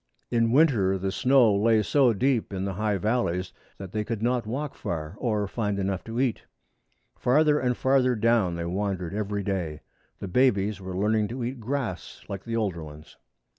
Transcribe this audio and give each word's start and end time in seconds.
In 0.31 0.51
winter 0.51 0.97
the 0.97 1.11
snow 1.11 1.55
lay 1.55 1.83
so 1.83 2.11
deep 2.11 2.51
in 2.51 2.65
the 2.65 2.73
high 2.73 2.97
valleys 2.97 3.53
that 3.77 3.91
they 3.91 4.03
could 4.03 4.23
not 4.23 4.47
walk 4.47 4.73
far 4.73 5.13
or 5.19 5.47
find 5.47 5.77
enough 5.77 6.03
to 6.05 6.19
eat. 6.19 6.41
Farther 7.15 7.59
and 7.59 7.77
farther 7.77 8.15
down 8.15 8.55
they 8.55 8.65
wandered 8.65 9.13
every 9.13 9.43
day. 9.43 9.81
The 10.17 10.27
babies 10.27 10.81
were 10.81 10.97
learning 10.97 11.27
to 11.27 11.43
eat 11.43 11.59
grass 11.59 12.23
like 12.27 12.45
the 12.45 12.55
older 12.55 12.83
ones. 12.83 13.15